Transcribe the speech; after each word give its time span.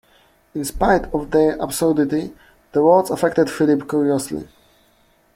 In 0.55 0.65
spite 0.65 1.13
of 1.13 1.29
their 1.29 1.55
absurdity 1.59 2.33
the 2.71 2.81
words 2.83 3.11
affected 3.11 3.51
Philip 3.51 3.87
curiously. 3.87 4.47